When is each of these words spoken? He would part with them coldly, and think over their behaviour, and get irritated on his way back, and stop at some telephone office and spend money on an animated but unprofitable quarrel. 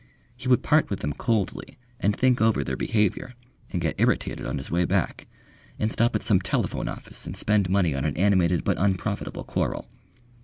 He 0.35 0.47
would 0.47 0.63
part 0.63 0.89
with 0.89 1.01
them 1.01 1.13
coldly, 1.13 1.77
and 1.99 2.15
think 2.15 2.41
over 2.41 2.63
their 2.63 2.75
behaviour, 2.75 3.35
and 3.69 3.79
get 3.83 3.93
irritated 3.99 4.47
on 4.47 4.57
his 4.57 4.71
way 4.71 4.83
back, 4.83 5.27
and 5.77 5.91
stop 5.91 6.15
at 6.15 6.23
some 6.23 6.41
telephone 6.41 6.87
office 6.87 7.27
and 7.27 7.37
spend 7.37 7.69
money 7.69 7.93
on 7.93 8.03
an 8.03 8.17
animated 8.17 8.63
but 8.63 8.79
unprofitable 8.79 9.43
quarrel. 9.43 9.87